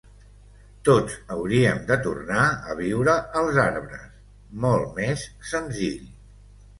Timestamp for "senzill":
5.51-6.09